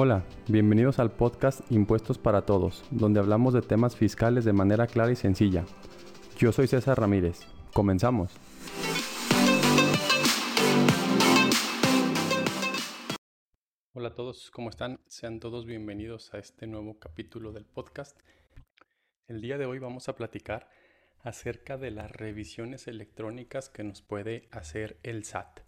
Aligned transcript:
Hola, 0.00 0.22
bienvenidos 0.46 1.00
al 1.00 1.10
podcast 1.10 1.60
Impuestos 1.72 2.18
para 2.18 2.42
Todos, 2.46 2.84
donde 2.92 3.18
hablamos 3.18 3.52
de 3.52 3.62
temas 3.62 3.96
fiscales 3.96 4.44
de 4.44 4.52
manera 4.52 4.86
clara 4.86 5.10
y 5.10 5.16
sencilla. 5.16 5.64
Yo 6.38 6.52
soy 6.52 6.68
César 6.68 7.00
Ramírez. 7.00 7.40
Comenzamos. 7.74 8.30
Hola 13.92 14.10
a 14.10 14.14
todos, 14.14 14.52
¿cómo 14.52 14.70
están? 14.70 15.00
Sean 15.08 15.40
todos 15.40 15.66
bienvenidos 15.66 16.32
a 16.32 16.38
este 16.38 16.68
nuevo 16.68 17.00
capítulo 17.00 17.50
del 17.50 17.64
podcast. 17.64 18.20
El 19.26 19.40
día 19.40 19.58
de 19.58 19.66
hoy 19.66 19.80
vamos 19.80 20.08
a 20.08 20.14
platicar 20.14 20.70
acerca 21.24 21.76
de 21.76 21.90
las 21.90 22.12
revisiones 22.12 22.86
electrónicas 22.86 23.68
que 23.68 23.82
nos 23.82 24.00
puede 24.02 24.46
hacer 24.52 25.00
el 25.02 25.24
SAT. 25.24 25.67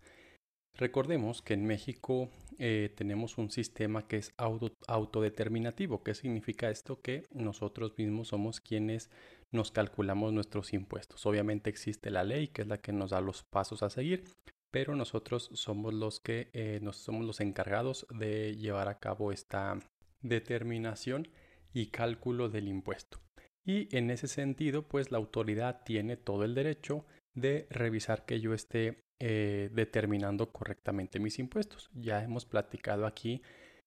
Recordemos 0.80 1.42
que 1.42 1.52
en 1.52 1.66
México 1.66 2.30
eh, 2.58 2.90
tenemos 2.96 3.36
un 3.36 3.50
sistema 3.50 4.08
que 4.08 4.16
es 4.16 4.32
autodeterminativo. 4.38 6.02
¿Qué 6.02 6.14
significa 6.14 6.70
esto? 6.70 7.02
Que 7.02 7.26
nosotros 7.32 7.92
mismos 7.98 8.28
somos 8.28 8.62
quienes 8.62 9.10
nos 9.52 9.72
calculamos 9.72 10.32
nuestros 10.32 10.72
impuestos. 10.72 11.26
Obviamente 11.26 11.68
existe 11.68 12.10
la 12.10 12.24
ley, 12.24 12.48
que 12.48 12.62
es 12.62 12.68
la 12.68 12.78
que 12.78 12.94
nos 12.94 13.10
da 13.10 13.20
los 13.20 13.42
pasos 13.42 13.82
a 13.82 13.90
seguir, 13.90 14.24
pero 14.70 14.96
nosotros 14.96 15.50
somos 15.52 15.92
los 15.92 16.18
que 16.18 16.48
eh, 16.54 16.78
nos, 16.80 16.96
somos 16.96 17.26
los 17.26 17.40
encargados 17.40 18.06
de 18.18 18.56
llevar 18.56 18.88
a 18.88 18.98
cabo 18.98 19.32
esta 19.32 19.78
determinación 20.22 21.28
y 21.74 21.88
cálculo 21.88 22.48
del 22.48 22.68
impuesto. 22.68 23.20
Y 23.66 23.94
en 23.94 24.10
ese 24.10 24.28
sentido, 24.28 24.88
pues 24.88 25.12
la 25.12 25.18
autoridad 25.18 25.82
tiene 25.84 26.16
todo 26.16 26.44
el 26.44 26.54
derecho 26.54 27.04
de 27.34 27.66
revisar 27.68 28.24
que 28.24 28.40
yo 28.40 28.54
esté 28.54 28.96
eh, 29.20 29.70
determinando 29.72 30.50
correctamente 30.50 31.20
mis 31.20 31.38
impuestos. 31.38 31.90
Ya 31.94 32.22
hemos 32.24 32.46
platicado 32.46 33.06
aquí 33.06 33.42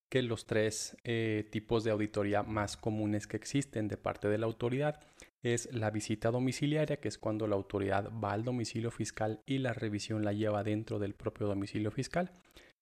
que 0.09 0.21
los 0.21 0.45
tres 0.45 0.95
eh, 1.03 1.47
tipos 1.51 1.83
de 1.83 1.89
auditoría 1.89 2.43
más 2.43 2.77
comunes 2.77 3.25
que 3.25 3.35
existen 3.35 3.87
de 3.87 3.97
parte 3.97 4.27
de 4.27 4.37
la 4.37 4.45
autoridad 4.45 4.99
es 5.41 5.73
la 5.73 5.89
visita 5.89 6.29
domiciliaria, 6.29 6.97
que 6.97 7.07
es 7.07 7.17
cuando 7.17 7.47
la 7.47 7.55
autoridad 7.55 8.11
va 8.23 8.33
al 8.33 8.43
domicilio 8.43 8.91
fiscal 8.91 9.41
y 9.47 9.57
la 9.57 9.73
revisión 9.73 10.23
la 10.23 10.31
lleva 10.31 10.63
dentro 10.63 10.99
del 10.99 11.15
propio 11.15 11.47
domicilio 11.47 11.89
fiscal. 11.89 12.31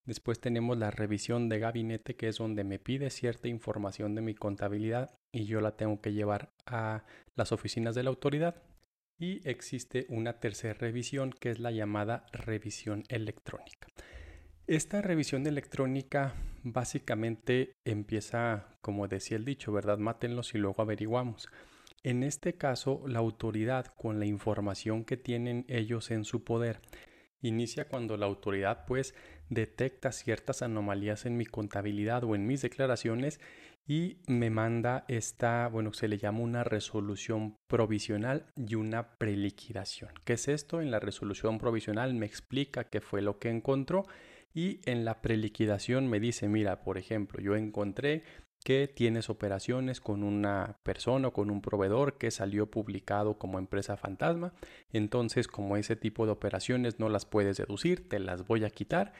Después 0.06 0.42
tenemos 0.42 0.78
la 0.78 0.92
revisión 0.92 1.48
de 1.48 1.60
gabinete, 1.60 2.16
que 2.16 2.28
es 2.28 2.38
donde 2.38 2.64
me 2.64 2.80
pide 2.80 3.10
cierta 3.12 3.48
información 3.48 4.14
de 4.14 4.22
mi 4.22 4.36
contabilidad 4.36 5.18
y 5.32 5.46
yo 5.46 5.62
la 5.62 5.78
tengo 5.78 6.02
que 6.02 6.12
llevar 6.12 6.52
a 6.66 7.06
las 7.36 7.52
oficinas 7.52 7.96
de 7.96 8.04
la 8.04 8.10
autoridad. 8.10 8.62
Y 9.22 9.48
existe 9.48 10.08
una 10.10 10.40
tercera 10.40 10.74
revisión 10.74 11.32
que 11.32 11.52
es 11.52 11.60
la 11.60 11.70
llamada 11.70 12.26
revisión 12.34 13.04
electrónica. 13.08 13.88
Esta 14.66 15.00
revisión 15.04 15.46
electrónica 15.46 16.34
básicamente 16.64 17.76
empieza, 17.86 18.80
como 18.82 19.08
decía 19.08 19.38
el 19.38 19.46
dicho, 19.46 19.72
¿verdad? 19.72 20.00
Mátenlos 20.00 20.56
y 20.56 20.58
luego 20.58 20.82
averiguamos. 20.82 21.50
En 22.02 22.24
este 22.24 22.56
caso, 22.56 23.04
la 23.06 23.20
autoridad, 23.20 23.94
con 23.96 24.18
la 24.18 24.26
información 24.26 25.06
que 25.06 25.18
tienen 25.18 25.66
ellos 25.68 26.10
en 26.10 26.26
su 26.26 26.44
poder, 26.44 26.80
inicia 27.44 27.88
cuando 27.88 28.18
la 28.18 28.26
autoridad 28.26 28.86
pues 28.88 29.14
detecta 29.50 30.12
ciertas 30.12 30.64
anomalías 30.64 31.28
en 31.28 31.38
mi 31.38 31.46
contabilidad 31.46 32.24
o 32.24 32.34
en 32.34 32.48
mis 32.48 32.64
declaraciones 32.64 33.40
y 33.88 34.18
me 34.28 34.50
manda 34.50 35.06
esta, 35.08 35.68
bueno, 35.68 35.94
se 35.94 36.08
le 36.08 36.18
llama 36.18 36.40
una 36.40 36.64
resolución 36.64 37.58
provisional 37.68 38.46
y 38.56 38.76
una 38.76 39.18
preliquidación. 39.18 40.12
¿Qué 40.24 40.34
es 40.34 40.48
esto? 40.48 40.82
En 40.82 40.92
la 40.92 41.00
resolución 41.00 41.58
provisional 41.58 42.14
me 42.14 42.26
explica 42.26 42.86
qué 42.86 43.02
fue 43.02 43.22
lo 43.22 43.40
que 43.40 43.50
encontró 43.50 44.06
y 44.54 44.80
en 44.86 45.06
la 45.06 45.22
preliquidación 45.22 46.08
me 46.08 46.20
dice, 46.20 46.48
mira, 46.48 46.84
por 46.84 46.98
ejemplo, 46.98 47.42
yo 47.42 47.56
encontré 47.56 48.24
que 48.64 48.88
tienes 48.88 49.30
operaciones 49.30 50.00
con 50.02 50.24
una 50.24 50.78
persona 50.84 51.30
o 51.30 51.34
con 51.34 51.50
un 51.50 51.62
proveedor 51.62 52.18
que 52.18 52.30
salió 52.30 52.70
publicado 52.70 53.40
como 53.40 53.58
empresa 53.58 53.98
fantasma. 53.98 54.54
Entonces, 54.92 55.48
como 55.48 55.78
ese 55.78 55.96
tipo 55.96 56.26
de 56.26 56.34
operaciones 56.34 57.00
no 57.00 57.10
las 57.10 57.26
puedes 57.26 57.58
deducir, 57.58 58.08
te 58.08 58.20
las 58.20 58.46
voy 58.46 58.64
a 58.64 58.70
quitar 58.70 59.14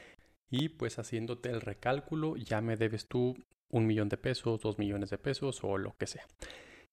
y 0.48 0.68
pues 0.68 0.98
haciéndote 0.98 1.50
el 1.50 1.60
recálculo 1.60 2.36
ya 2.36 2.60
me 2.60 2.76
debes 2.76 3.08
tú 3.08 3.36
un 3.72 3.86
millón 3.86 4.08
de 4.08 4.16
pesos, 4.16 4.60
dos 4.60 4.78
millones 4.78 5.10
de 5.10 5.18
pesos 5.18 5.64
o 5.64 5.76
lo 5.78 5.96
que 5.96 6.06
sea. 6.06 6.26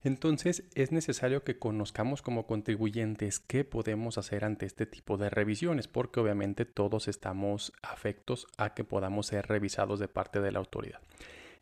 Entonces 0.02 0.64
es 0.76 0.92
necesario 0.94 1.44
que 1.44 1.60
conozcamos 1.60 2.22
como 2.22 2.48
contribuyentes 2.48 3.40
qué 3.40 3.66
podemos 3.66 4.18
hacer 4.18 4.46
ante 4.46 4.66
este 4.66 4.86
tipo 4.86 5.18
de 5.18 5.30
revisiones, 5.30 5.90
porque 5.90 6.22
obviamente 6.22 6.66
todos 6.66 7.10
estamos 7.10 7.74
afectos 7.84 8.48
a 8.58 8.74
que 8.74 8.86
podamos 8.86 9.28
ser 9.28 9.48
revisados 9.48 10.00
de 10.00 10.08
parte 10.08 10.40
de 10.40 10.54
la 10.54 10.60
autoridad. 10.60 11.02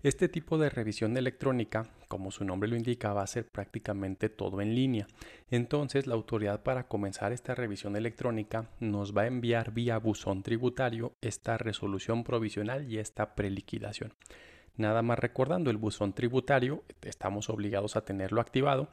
Este 0.03 0.29
tipo 0.29 0.59
de 0.59 0.69
revisión 0.69 1.17
electrónica, 1.17 1.89
como 2.07 2.29
su 2.29 2.45
nombre 2.45 2.69
lo 2.69 2.75
indica, 2.75 3.13
va 3.13 3.23
a 3.23 3.27
ser 3.27 3.47
prácticamente 3.47 4.29
todo 4.29 4.61
en 4.61 4.75
línea. 4.75 5.07
Entonces, 5.49 6.05
la 6.05 6.13
autoridad 6.13 6.61
para 6.61 6.87
comenzar 6.87 7.33
esta 7.33 7.55
revisión 7.55 7.95
electrónica 7.95 8.69
nos 8.79 9.17
va 9.17 9.23
a 9.23 9.27
enviar 9.27 9.71
vía 9.71 9.97
buzón 9.97 10.43
tributario 10.43 11.13
esta 11.21 11.57
resolución 11.57 12.23
provisional 12.23 12.87
y 12.87 12.99
esta 12.99 13.33
preliquidación. 13.33 14.13
Nada 14.77 15.01
más 15.01 15.17
recordando 15.17 15.71
el 15.71 15.77
buzón 15.77 16.13
tributario, 16.13 16.83
estamos 17.01 17.49
obligados 17.49 17.95
a 17.95 18.05
tenerlo 18.05 18.39
activado 18.39 18.89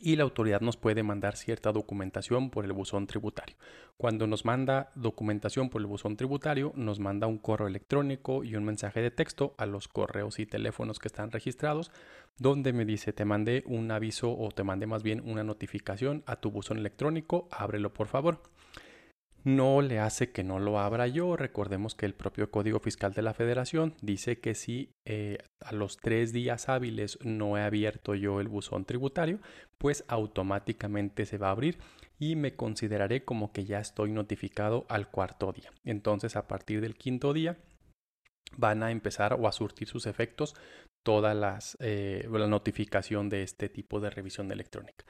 y 0.00 0.16
la 0.16 0.24
autoridad 0.24 0.60
nos 0.60 0.76
puede 0.76 1.02
mandar 1.02 1.36
cierta 1.36 1.72
documentación 1.72 2.50
por 2.50 2.66
el 2.66 2.74
buzón 2.74 3.06
tributario. 3.06 3.56
Cuando 3.96 4.26
nos 4.26 4.44
manda 4.44 4.90
documentación 4.94 5.70
por 5.70 5.80
el 5.80 5.86
buzón 5.86 6.16
tributario, 6.16 6.72
nos 6.76 6.98
manda 6.98 7.26
un 7.26 7.38
correo 7.38 7.68
electrónico 7.68 8.44
y 8.44 8.54
un 8.54 8.64
mensaje 8.64 9.00
de 9.00 9.10
texto 9.10 9.54
a 9.56 9.64
los 9.64 9.88
correos 9.88 10.38
y 10.38 10.44
teléfonos 10.44 10.98
que 10.98 11.08
están 11.08 11.30
registrados, 11.30 11.90
donde 12.38 12.74
me 12.74 12.84
dice 12.84 13.14
te 13.14 13.24
mandé 13.24 13.64
un 13.66 13.90
aviso 13.90 14.36
o 14.36 14.50
te 14.50 14.62
mandé 14.62 14.86
más 14.86 15.02
bien 15.02 15.22
una 15.24 15.42
notificación 15.42 16.22
a 16.26 16.36
tu 16.36 16.50
buzón 16.50 16.76
electrónico, 16.76 17.48
ábrelo 17.50 17.94
por 17.94 18.08
favor 18.08 18.42
no 19.44 19.82
le 19.82 19.98
hace 19.98 20.30
que 20.30 20.44
no 20.44 20.58
lo 20.58 20.78
abra 20.78 21.06
yo. 21.06 21.36
Recordemos 21.36 21.94
que 21.94 22.06
el 22.06 22.14
propio 22.14 22.50
Código 22.50 22.80
Fiscal 22.80 23.12
de 23.12 23.22
la 23.22 23.34
Federación 23.34 23.94
dice 24.00 24.38
que 24.40 24.54
si 24.54 24.94
eh, 25.04 25.38
a 25.60 25.72
los 25.72 25.96
tres 25.96 26.32
días 26.32 26.68
hábiles 26.68 27.18
no 27.22 27.56
he 27.56 27.62
abierto 27.62 28.14
yo 28.14 28.40
el 28.40 28.48
buzón 28.48 28.84
tributario, 28.84 29.40
pues 29.78 30.04
automáticamente 30.08 31.26
se 31.26 31.38
va 31.38 31.48
a 31.48 31.52
abrir 31.52 31.78
y 32.18 32.36
me 32.36 32.54
consideraré 32.54 33.24
como 33.24 33.52
que 33.52 33.64
ya 33.64 33.80
estoy 33.80 34.12
notificado 34.12 34.86
al 34.88 35.10
cuarto 35.10 35.52
día. 35.52 35.72
Entonces 35.84 36.36
a 36.36 36.46
partir 36.46 36.80
del 36.80 36.94
quinto 36.94 37.32
día 37.32 37.56
van 38.56 38.82
a 38.82 38.90
empezar 38.90 39.34
o 39.34 39.48
a 39.48 39.52
surtir 39.52 39.88
sus 39.88 40.06
efectos 40.06 40.54
toda 41.02 41.58
eh, 41.80 42.28
la 42.30 42.46
notificación 42.46 43.28
de 43.28 43.42
este 43.42 43.68
tipo 43.68 43.98
de 43.98 44.10
revisión 44.10 44.52
electrónica. 44.52 45.04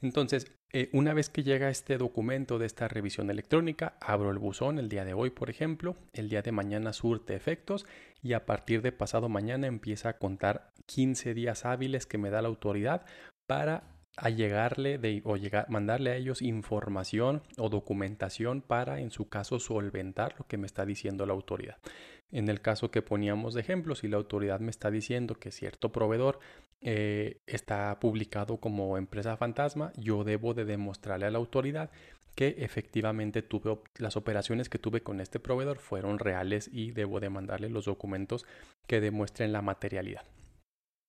Entonces, 0.00 0.46
eh, 0.72 0.90
una 0.92 1.14
vez 1.14 1.28
que 1.30 1.42
llega 1.42 1.70
este 1.70 1.98
documento 1.98 2.58
de 2.58 2.66
esta 2.66 2.88
revisión 2.88 3.30
electrónica, 3.30 3.96
abro 4.00 4.30
el 4.30 4.38
buzón 4.38 4.78
el 4.78 4.88
día 4.88 5.04
de 5.04 5.14
hoy, 5.14 5.30
por 5.30 5.50
ejemplo, 5.50 5.96
el 6.12 6.28
día 6.28 6.42
de 6.42 6.52
mañana 6.52 6.92
surte 6.92 7.34
efectos 7.34 7.86
y 8.22 8.34
a 8.34 8.46
partir 8.46 8.82
de 8.82 8.92
pasado 8.92 9.28
mañana 9.28 9.66
empieza 9.66 10.10
a 10.10 10.18
contar 10.18 10.70
15 10.86 11.34
días 11.34 11.64
hábiles 11.64 12.06
que 12.06 12.18
me 12.18 12.30
da 12.30 12.42
la 12.42 12.48
autoridad 12.48 13.06
para 13.46 13.98
llegarle 14.34 14.98
de, 14.98 15.22
o 15.24 15.36
llegar, 15.36 15.70
mandarle 15.70 16.10
a 16.10 16.16
ellos 16.16 16.42
información 16.42 17.42
o 17.56 17.68
documentación 17.68 18.62
para, 18.62 19.00
en 19.00 19.10
su 19.10 19.28
caso, 19.28 19.60
solventar 19.60 20.34
lo 20.38 20.46
que 20.46 20.58
me 20.58 20.66
está 20.66 20.84
diciendo 20.84 21.24
la 21.24 21.34
autoridad. 21.34 21.78
En 22.30 22.48
el 22.48 22.60
caso 22.60 22.90
que 22.90 23.02
poníamos 23.02 23.54
de 23.54 23.60
ejemplo, 23.62 23.94
si 23.94 24.08
la 24.08 24.18
autoridad 24.18 24.60
me 24.60 24.70
está 24.70 24.90
diciendo 24.90 25.34
que 25.34 25.50
cierto 25.50 25.92
proveedor 25.92 26.38
eh, 26.80 27.40
está 27.46 27.98
publicado 28.00 28.58
como 28.58 28.98
empresa 28.98 29.36
fantasma, 29.36 29.92
yo 29.96 30.24
debo 30.24 30.52
de 30.52 30.64
demostrarle 30.64 31.26
a 31.26 31.30
la 31.30 31.38
autoridad 31.38 31.90
que 32.34 32.54
efectivamente 32.58 33.42
tuve 33.42 33.80
las 33.96 34.16
operaciones 34.16 34.68
que 34.68 34.78
tuve 34.78 35.00
con 35.00 35.20
este 35.20 35.40
proveedor 35.40 35.78
fueron 35.78 36.20
reales 36.20 36.70
y 36.72 36.92
debo 36.92 37.18
de 37.18 37.30
mandarle 37.30 37.68
los 37.68 37.86
documentos 37.86 38.46
que 38.86 39.00
demuestren 39.00 39.52
la 39.52 39.62
materialidad. 39.62 40.24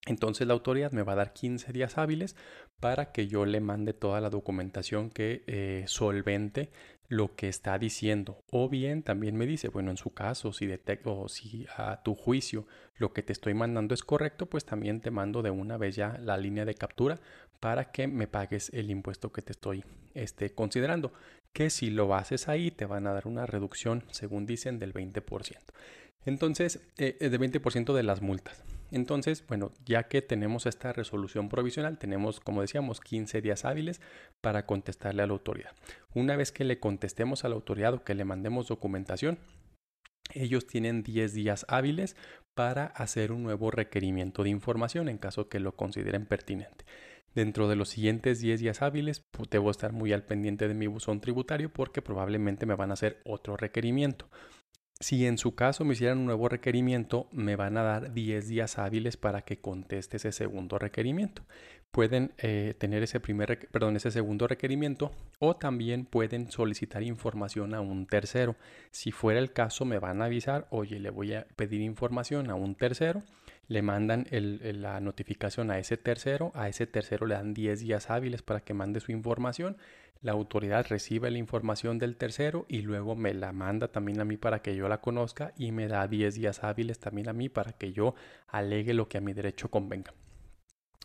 Entonces 0.06 0.46
la 0.46 0.54
autoridad 0.54 0.92
me 0.92 1.02
va 1.02 1.12
a 1.12 1.16
dar 1.16 1.32
15 1.32 1.72
días 1.72 1.98
hábiles 1.98 2.34
para 2.80 3.12
que 3.12 3.28
yo 3.28 3.44
le 3.44 3.60
mande 3.60 3.92
toda 3.92 4.20
la 4.20 4.30
documentación 4.30 5.10
que 5.10 5.44
eh, 5.46 5.84
solvente 5.86 6.70
lo 7.10 7.34
que 7.34 7.48
está 7.48 7.76
diciendo. 7.76 8.44
O 8.52 8.68
bien 8.68 9.02
también 9.02 9.36
me 9.36 9.44
dice, 9.44 9.68
bueno, 9.68 9.90
en 9.90 9.96
su 9.96 10.14
caso, 10.14 10.52
si 10.52 10.66
detecto 10.66 11.18
o 11.18 11.28
si 11.28 11.66
a 11.76 12.02
tu 12.04 12.14
juicio 12.14 12.66
lo 12.96 13.12
que 13.12 13.24
te 13.24 13.32
estoy 13.32 13.52
mandando 13.52 13.94
es 13.94 14.04
correcto, 14.04 14.46
pues 14.46 14.64
también 14.64 15.00
te 15.00 15.10
mando 15.10 15.42
de 15.42 15.50
una 15.50 15.76
vez 15.76 15.96
ya 15.96 16.16
la 16.18 16.38
línea 16.38 16.64
de 16.64 16.76
captura 16.76 17.18
para 17.58 17.90
que 17.90 18.06
me 18.06 18.28
pagues 18.28 18.70
el 18.72 18.90
impuesto 18.90 19.32
que 19.32 19.42
te 19.42 19.50
estoy 19.50 19.84
este, 20.14 20.54
considerando. 20.54 21.12
Que 21.52 21.70
si 21.70 21.90
lo 21.90 22.14
haces 22.14 22.48
ahí 22.48 22.70
te 22.70 22.86
van 22.86 23.06
a 23.06 23.12
dar 23.12 23.26
una 23.26 23.46
reducción, 23.46 24.04
según 24.10 24.46
dicen, 24.46 24.78
del 24.78 24.92
20%. 24.94 25.56
Entonces, 26.24 26.80
eh, 26.98 27.16
de 27.20 27.40
20% 27.40 27.94
de 27.94 28.02
las 28.02 28.20
multas. 28.20 28.62
Entonces, 28.92 29.44
bueno, 29.46 29.72
ya 29.84 30.04
que 30.04 30.20
tenemos 30.20 30.66
esta 30.66 30.92
resolución 30.92 31.48
provisional, 31.48 31.98
tenemos, 31.98 32.40
como 32.40 32.60
decíamos, 32.60 33.00
15 33.00 33.40
días 33.40 33.64
hábiles 33.64 34.00
para 34.40 34.66
contestarle 34.66 35.22
a 35.22 35.26
la 35.26 35.32
autoridad. 35.32 35.70
Una 36.12 36.36
vez 36.36 36.50
que 36.50 36.64
le 36.64 36.80
contestemos 36.80 37.44
a 37.44 37.48
la 37.48 37.54
autoridad 37.54 37.94
o 37.94 38.04
que 38.04 38.14
le 38.14 38.24
mandemos 38.24 38.68
documentación, 38.68 39.38
ellos 40.34 40.66
tienen 40.66 41.02
10 41.02 41.34
días 41.34 41.66
hábiles 41.68 42.16
para 42.54 42.86
hacer 42.86 43.32
un 43.32 43.42
nuevo 43.42 43.70
requerimiento 43.70 44.42
de 44.42 44.50
información 44.50 45.08
en 45.08 45.18
caso 45.18 45.48
que 45.48 45.60
lo 45.60 45.76
consideren 45.76 46.26
pertinente. 46.26 46.84
Dentro 47.34 47.68
de 47.68 47.76
los 47.76 47.90
siguientes 47.90 48.40
10 48.40 48.60
días 48.60 48.82
hábiles, 48.82 49.24
debo 49.50 49.70
estar 49.70 49.92
muy 49.92 50.12
al 50.12 50.24
pendiente 50.24 50.66
de 50.66 50.74
mi 50.74 50.88
buzón 50.88 51.20
tributario 51.20 51.72
porque 51.72 52.02
probablemente 52.02 52.66
me 52.66 52.74
van 52.74 52.90
a 52.90 52.94
hacer 52.94 53.20
otro 53.24 53.56
requerimiento. 53.56 54.28
Si 55.02 55.24
en 55.24 55.38
su 55.38 55.54
caso 55.54 55.84
me 55.86 55.94
hicieran 55.94 56.18
un 56.18 56.26
nuevo 56.26 56.48
requerimiento, 56.50 57.26
me 57.32 57.56
van 57.56 57.78
a 57.78 57.82
dar 57.82 58.12
10 58.12 58.48
días 58.48 58.78
hábiles 58.78 59.16
para 59.16 59.42
que 59.42 59.58
conteste 59.58 60.18
ese 60.18 60.30
segundo 60.30 60.78
requerimiento. 60.78 61.42
Pueden 61.90 62.32
eh, 62.36 62.74
tener 62.78 63.02
ese, 63.02 63.18
primer, 63.18 63.66
perdón, 63.70 63.96
ese 63.96 64.10
segundo 64.10 64.46
requerimiento 64.46 65.10
o 65.38 65.56
también 65.56 66.04
pueden 66.04 66.50
solicitar 66.50 67.02
información 67.02 67.74
a 67.74 67.80
un 67.80 68.06
tercero. 68.06 68.56
Si 68.90 69.10
fuera 69.10 69.40
el 69.40 69.52
caso, 69.52 69.86
me 69.86 69.98
van 69.98 70.20
a 70.20 70.26
avisar, 70.26 70.66
oye, 70.70 71.00
le 71.00 71.08
voy 71.08 71.32
a 71.32 71.46
pedir 71.56 71.80
información 71.80 72.50
a 72.50 72.54
un 72.54 72.74
tercero 72.74 73.22
le 73.70 73.82
mandan 73.82 74.26
la 74.32 74.98
notificación 74.98 75.70
a 75.70 75.78
ese 75.78 75.96
tercero, 75.96 76.50
a 76.54 76.68
ese 76.68 76.88
tercero 76.88 77.24
le 77.24 77.36
dan 77.36 77.54
10 77.54 77.78
días 77.78 78.10
hábiles 78.10 78.42
para 78.42 78.64
que 78.64 78.74
mande 78.74 78.98
su 78.98 79.12
información, 79.12 79.76
la 80.22 80.32
autoridad 80.32 80.84
recibe 80.88 81.30
la 81.30 81.38
información 81.38 81.96
del 82.00 82.16
tercero 82.16 82.66
y 82.68 82.82
luego 82.82 83.14
me 83.14 83.32
la 83.32 83.52
manda 83.52 83.86
también 83.86 84.20
a 84.20 84.24
mí 84.24 84.36
para 84.36 84.60
que 84.60 84.74
yo 84.74 84.88
la 84.88 85.00
conozca 85.00 85.52
y 85.56 85.70
me 85.70 85.86
da 85.86 86.08
10 86.08 86.34
días 86.34 86.64
hábiles 86.64 86.98
también 86.98 87.28
a 87.28 87.32
mí 87.32 87.48
para 87.48 87.70
que 87.70 87.92
yo 87.92 88.16
alegue 88.48 88.92
lo 88.92 89.08
que 89.08 89.18
a 89.18 89.20
mi 89.20 89.34
derecho 89.34 89.70
convenga. 89.70 90.14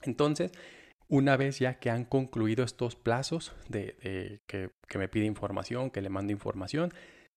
Entonces, 0.01 0.51
una 1.07 1.37
vez 1.37 1.59
ya 1.59 1.75
que 1.75 1.91
han 1.91 2.03
concluido 2.03 2.65
estos 2.65 2.95
plazos 2.95 3.53
de, 3.69 4.41
que, 4.47 4.71
que 4.87 4.97
me 4.97 5.07
pide 5.07 5.25
información, 5.25 5.91
que 5.91 6.01
le 6.01 6.09
mando 6.09 6.33
información, 6.33 6.91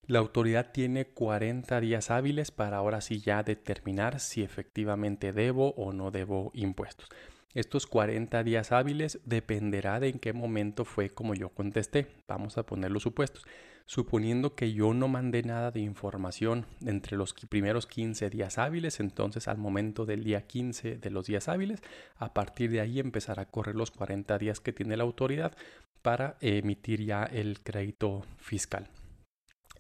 la 0.09 0.21
autoridad 0.21 0.73
tiene 0.73 1.07
40 1.07 1.81
días 1.81 2.11
hábiles 2.11 2.51
para 2.51 2.79
ahora 2.79 3.03
sí 3.03 3.21
ya 3.21 3.43
determinar 3.43 4.21
si 4.21 4.43
efectivamente 4.43 5.35
debo 5.35 5.75
o 5.77 5.93
no 5.93 6.11
debo 6.11 6.51
impuestos. 6.55 7.09
Estos 7.53 7.87
40 7.87 8.43
días 8.43 8.73
hábiles 8.73 9.21
dependerá 9.27 10.01
de 10.01 10.09
en 10.09 10.19
qué 10.19 10.33
momento 10.33 10.85
fue 10.87 11.11
como 11.11 11.35
yo 11.35 11.51
contesté. 11.51 12.07
Vamos 12.27 12.57
a 12.57 12.65
poner 12.65 12.91
los 12.91 13.03
supuestos. 13.03 13.45
Suponiendo 13.85 14.55
que 14.55 14.73
yo 14.73 14.95
no 14.95 15.09
mandé 15.09 15.43
nada 15.43 15.71
de 15.71 15.81
información 15.81 16.67
entre 16.87 17.17
los 17.17 17.35
primeros 17.35 17.87
15 17.87 18.31
días 18.31 18.59
hábiles, 18.59 19.01
entonces 19.01 19.49
al 19.49 19.59
momento 19.59 20.07
del 20.07 20.25
día 20.25 20.47
15 20.47 20.97
de 20.97 21.11
los 21.11 21.27
días 21.27 21.49
hábiles, 21.49 21.83
a 22.17 22.33
partir 22.33 22.71
de 22.71 22.81
ahí 22.81 22.99
empezará 23.01 23.43
a 23.43 23.51
correr 23.51 23.75
los 23.75 23.91
40 23.91 24.39
días 24.39 24.61
que 24.61 24.73
tiene 24.73 24.97
la 24.97 25.05
autoridad 25.05 25.57
para 26.01 26.37
emitir 26.41 27.05
ya 27.05 27.25
el 27.25 27.61
crédito 27.61 28.25
fiscal 28.37 28.89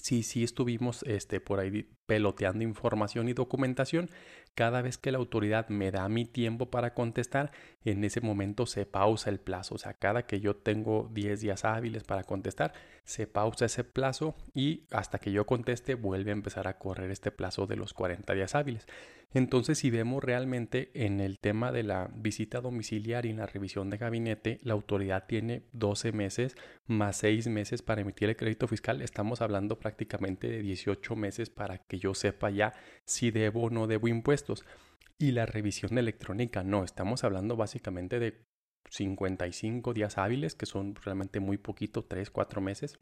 sí, 0.08 0.22
sí 0.22 0.43
estuvimos 0.43 1.02
este, 1.02 1.38
por 1.40 1.60
ahí 1.60 1.87
peloteando 2.08 2.64
información 2.64 3.28
y 3.28 3.34
documentación. 3.34 4.08
Cada 4.55 4.82
vez 4.82 4.96
que 4.96 5.12
la 5.12 5.19
autoridad 5.19 5.69
me 5.69 5.93
da 5.93 6.08
mi 6.08 6.25
tiempo 6.25 6.70
para 6.70 6.94
contestar, 6.94 7.52
en 7.84 8.02
ese 8.02 8.22
momento 8.22 8.66
se 8.66 8.87
pausa 8.87 9.31
el 9.31 9.38
plazo. 9.38 9.75
O 9.75 9.78
sea, 9.78 9.93
cada 9.93 10.26
que 10.26 10.40
yo 10.40 10.56
tengo 10.56 11.08
10 11.12 11.43
días 11.43 11.64
hábiles 11.64 12.02
para 12.02 12.25
contestar, 12.25 12.72
se 13.05 13.26
pausa 13.26 13.66
ese 13.66 13.84
plazo 13.84 14.34
y 14.55 14.84
hasta 14.90 15.19
que 15.19 15.31
yo 15.32 15.46
conteste 15.46 15.94
vuelve 15.94 16.31
a 16.31 16.32
empezar 16.32 16.66
a 16.66 16.78
correr 16.78 17.10
este 17.10 17.31
plazo 17.31 17.66
de 17.66 17.76
los 17.76 17.93
40 17.93 18.32
días 18.32 18.54
hábiles. 18.54 18.87
Entonces, 19.34 19.78
si 19.78 19.90
vemos 19.90 20.25
realmente 20.25 20.90
en 20.94 21.20
el 21.20 21.38
tema 21.38 21.70
de 21.70 21.82
la 21.82 22.11
visita 22.14 22.62
domiciliaria 22.62 23.31
y 23.31 23.34
la 23.34 23.44
revisión 23.44 23.90
de 23.90 23.99
gabinete, 23.99 24.58
la 24.62 24.72
autoridad 24.72 25.26
tiene 25.26 25.64
12 25.72 26.12
meses 26.12 26.56
más 26.87 27.19
6 27.19 27.49
meses 27.49 27.82
para 27.82 28.00
emitir 28.00 28.31
el 28.31 28.37
crédito 28.37 28.66
fiscal. 28.66 29.02
Estamos 29.02 29.43
hablando 29.43 29.78
prácticamente 29.78 30.49
de 30.49 30.62
18 30.62 31.14
meses 31.14 31.50
para 31.50 31.78
que 31.78 31.98
yo 31.99 32.15
sepa 32.15 32.50
ya 32.50 32.75
si 33.05 33.31
debo 33.31 33.65
o 33.65 33.71
no 33.71 33.87
debo 33.87 34.09
impuestos. 34.09 34.65
Y 35.19 35.33
la 35.33 35.47
revisión 35.47 35.99
electrónica, 35.99 36.62
no, 36.62 36.85
estamos 36.85 37.25
hablando 37.25 37.56
básicamente 37.56 38.21
de 38.21 38.45
55 38.91 39.93
días 39.95 40.17
hábiles, 40.19 40.55
que 40.55 40.67
son 40.67 40.95
realmente 40.95 41.41
muy 41.41 41.59
poquito, 41.59 42.05
3, 42.05 42.31
4 42.31 42.61
meses 42.61 42.99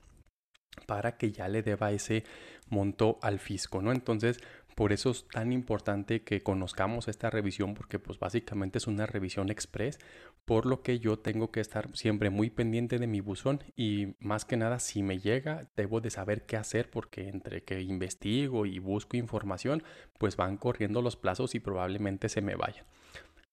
para 0.87 1.17
que 1.17 1.33
ya 1.33 1.49
le 1.49 1.63
deba 1.63 1.93
ese 1.93 2.25
monto 2.69 3.19
al 3.23 3.39
fisco, 3.39 3.81
¿no? 3.81 3.93
Entonces, 3.93 4.39
por 4.76 4.93
eso 4.93 5.11
es 5.11 5.26
tan 5.28 5.52
importante 5.52 6.23
que 6.23 6.43
conozcamos 6.43 7.08
esta 7.08 7.31
revisión 7.31 7.73
porque 7.73 7.99
pues 7.99 8.19
básicamente 8.19 8.76
es 8.76 8.87
una 8.87 9.06
revisión 9.06 9.49
express, 9.49 9.99
por 10.44 10.67
lo 10.67 10.82
que 10.82 11.00
yo 11.00 11.19
tengo 11.19 11.50
que 11.50 11.61
estar 11.61 11.88
siempre 11.96 12.28
muy 12.28 12.50
pendiente 12.50 12.99
de 12.99 13.06
mi 13.06 13.23
buzón 13.23 13.64
y 13.75 14.14
más 14.20 14.44
que 14.44 14.58
nada 14.58 14.78
si 14.78 15.02
me 15.02 15.19
llega 15.19 15.67
debo 15.76 16.02
de 16.02 16.11
saber 16.11 16.44
qué 16.44 16.58
hacer 16.58 16.90
porque 16.90 17.28
entre 17.28 17.64
que 17.64 17.81
investigo 17.81 18.67
y 18.67 18.78
busco 18.78 19.17
información 19.17 19.82
pues 20.19 20.37
van 20.37 20.58
corriendo 20.58 21.00
los 21.00 21.17
plazos 21.17 21.55
y 21.55 21.61
probablemente 21.61 22.28
se 22.28 22.43
me 22.43 22.55
vayan. 22.55 22.84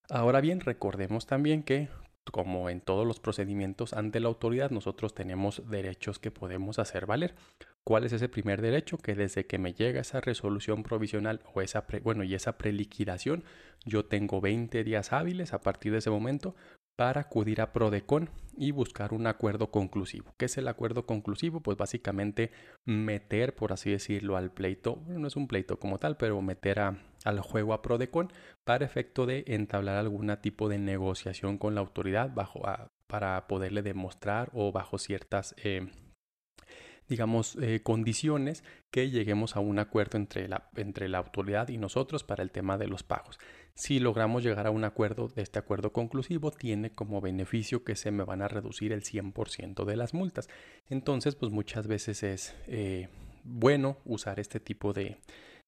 Ahora 0.09 0.41
bien, 0.41 0.59
recordemos 0.59 1.25
también 1.25 1.63
que 1.63 1.87
como 2.31 2.69
en 2.69 2.81
todos 2.81 3.05
los 3.05 3.19
procedimientos 3.19 3.93
ante 3.93 4.19
la 4.19 4.27
autoridad, 4.27 4.71
nosotros 4.71 5.13
tenemos 5.13 5.69
derechos 5.69 6.19
que 6.19 6.31
podemos 6.31 6.79
hacer 6.79 7.05
valer. 7.05 7.35
¿Cuál 7.83 8.05
es 8.05 8.13
ese 8.13 8.29
primer 8.29 8.61
derecho? 8.61 8.97
Que 8.97 9.13
desde 9.13 9.45
que 9.45 9.57
me 9.57 9.73
llega 9.73 10.01
esa 10.01 10.21
resolución 10.21 10.83
provisional 10.83 11.41
o 11.53 11.61
esa, 11.61 11.85
bueno, 12.03 12.23
y 12.23 12.33
esa 12.33 12.57
preliquidación, 12.57 13.43
yo 13.85 14.05
tengo 14.05 14.39
20 14.39 14.83
días 14.83 15.11
hábiles 15.11 15.53
a 15.53 15.61
partir 15.61 15.91
de 15.91 15.97
ese 15.97 16.09
momento 16.09 16.55
para 16.95 17.21
acudir 17.21 17.61
a 17.61 17.73
Prodecon 17.73 18.29
y 18.55 18.71
buscar 18.71 19.13
un 19.13 19.25
acuerdo 19.27 19.71
conclusivo. 19.71 20.33
¿Qué 20.37 20.45
es 20.45 20.57
el 20.57 20.67
acuerdo 20.67 21.05
conclusivo? 21.05 21.61
Pues 21.61 21.77
básicamente 21.77 22.51
meter, 22.85 23.55
por 23.55 23.73
así 23.73 23.91
decirlo, 23.91 24.37
al 24.37 24.51
pleito, 24.51 25.01
no 25.07 25.27
es 25.27 25.35
un 25.35 25.47
pleito 25.47 25.79
como 25.79 25.97
tal, 25.97 26.17
pero 26.17 26.41
meter 26.41 26.79
al 26.79 27.39
juego 27.39 27.73
a 27.73 27.81
Prodecon 27.81 28.31
para 28.63 28.85
efecto 28.85 29.25
de 29.25 29.43
entablar 29.47 29.97
algún 29.97 30.35
tipo 30.41 30.69
de 30.69 30.77
negociación 30.77 31.57
con 31.57 31.75
la 31.75 31.81
autoridad 31.81 32.31
bajo 32.33 32.61
para 33.07 33.47
poderle 33.47 33.81
demostrar 33.81 34.49
o 34.53 34.71
bajo 34.71 34.97
ciertas 34.97 35.55
eh, 35.63 35.87
digamos, 37.07 37.57
eh, 37.61 37.81
condiciones 37.83 38.63
que 38.91 39.09
lleguemos 39.09 39.55
a 39.55 39.59
un 39.59 39.79
acuerdo 39.79 40.17
entre 40.17 40.47
la, 40.47 40.69
entre 40.75 41.09
la 41.09 41.17
autoridad 41.19 41.69
y 41.69 41.77
nosotros 41.77 42.23
para 42.23 42.43
el 42.43 42.51
tema 42.51 42.77
de 42.77 42.87
los 42.87 43.03
pagos. 43.03 43.39
Si 43.75 43.99
logramos 43.99 44.43
llegar 44.43 44.67
a 44.67 44.71
un 44.71 44.83
acuerdo, 44.83 45.29
de 45.29 45.41
este 45.41 45.57
acuerdo 45.57 45.91
conclusivo 45.91 46.51
tiene 46.51 46.91
como 46.91 47.21
beneficio 47.21 47.83
que 47.83 47.95
se 47.95 48.11
me 48.11 48.23
van 48.23 48.43
a 48.43 48.47
reducir 48.47 48.91
el 48.91 49.01
100% 49.01 49.83
de 49.85 49.95
las 49.95 50.13
multas. 50.13 50.47
Entonces, 50.89 51.35
pues 51.35 51.51
muchas 51.51 51.87
veces 51.87 52.21
es 52.21 52.55
eh, 52.67 53.09
bueno 53.43 53.97
usar 54.05 54.39
este 54.39 54.59
tipo 54.59 54.93
de, 54.93 55.17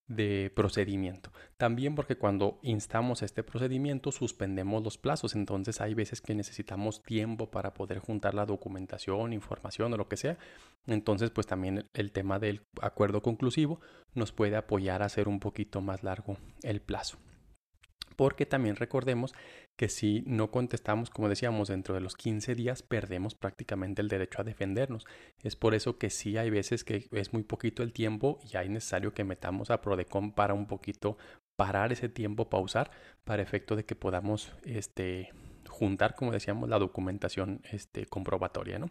de 0.08 0.52
procedimiento. 0.56 1.32
También 1.58 1.96
porque 1.96 2.16
cuando 2.16 2.60
instamos 2.62 3.24
este 3.24 3.44
procedimiento 3.44 4.12
suspendemos 4.12 4.84
los 4.84 5.00
plazos, 5.00 5.34
entonces 5.36 5.82
hay 5.82 5.96
veces 5.96 6.22
que 6.22 6.36
necesitamos 6.36 7.02
tiempo 7.02 7.50
para 7.50 7.74
poder 7.74 8.00
juntar 8.00 8.36
la 8.36 8.46
documentación, 8.46 9.34
información 9.34 9.94
o 9.94 9.98
lo 9.98 10.08
que 10.08 10.18
sea. 10.18 10.38
Entonces 10.86 11.32
pues 11.32 11.48
también 11.48 11.90
el 11.94 12.12
tema 12.12 12.38
del 12.38 12.62
acuerdo 12.82 13.24
conclusivo 13.24 13.80
nos 14.14 14.32
puede 14.32 14.58
apoyar 14.58 15.02
a 15.02 15.06
hacer 15.06 15.28
un 15.28 15.40
poquito 15.40 15.82
más 15.82 16.04
largo 16.04 16.38
el 16.62 16.82
plazo 16.82 17.18
porque 18.16 18.46
también 18.46 18.76
recordemos 18.76 19.34
que 19.76 19.90
si 19.90 20.24
no 20.26 20.52
contestamos, 20.52 21.10
como 21.10 21.30
decíamos, 21.30 21.68
dentro 21.68 21.96
de 21.96 22.02
los 22.02 22.16
15 22.16 22.56
días, 22.56 22.82
perdemos 22.82 23.36
prácticamente 23.36 24.02
el 24.02 24.08
derecho 24.08 24.42
a 24.42 24.46
defendernos. 24.46 25.06
Es 25.44 25.56
por 25.56 25.76
eso 25.76 25.98
que 25.98 26.10
sí 26.10 26.38
hay 26.38 26.50
veces 26.50 26.84
que 26.84 27.08
es 27.12 27.34
muy 27.34 27.44
poquito 27.44 27.84
el 27.84 27.94
tiempo 27.94 28.40
y 28.52 28.58
hay 28.58 28.70
necesario 28.70 29.14
que 29.14 29.24
metamos 29.24 29.72
a 29.72 29.82
Prodecon 29.82 30.32
para 30.32 30.54
un 30.54 30.68
poquito 30.68 31.18
parar 31.56 31.92
ese 31.92 32.10
tiempo, 32.10 32.50
pausar, 32.50 32.92
para 33.24 33.42
efecto 33.42 33.76
de 33.76 33.86
que 33.86 33.96
podamos 33.96 34.52
este, 34.64 35.32
juntar, 35.68 36.16
como 36.16 36.32
decíamos, 36.32 36.70
la 36.70 36.80
documentación 36.80 37.62
este, 37.72 38.06
comprobatoria, 38.06 38.80
¿no? 38.80 38.90